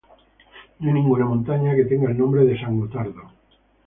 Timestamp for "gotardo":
2.79-3.31